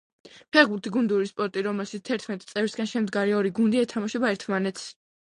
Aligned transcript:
ფეხბურთი 0.55 0.91
გუნდური 0.93 1.27
სპორტი, 1.31 1.61
რომელშიც 1.67 2.01
თერთმეტი 2.09 2.49
წევრისგან 2.53 2.89
შემდგარი 2.93 3.35
ორი 3.41 3.51
გუნდი 3.59 3.83
ეთამაშება 3.83 4.33
ერთმანეთს. 4.37 4.89